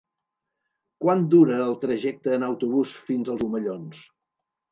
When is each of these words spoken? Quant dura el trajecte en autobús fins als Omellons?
Quant 1.03 1.21
dura 1.33 1.59
el 1.65 1.75
trajecte 1.83 2.33
en 2.37 2.47
autobús 2.49 2.93
fins 3.09 3.31
als 3.35 3.47
Omellons? 3.49 4.01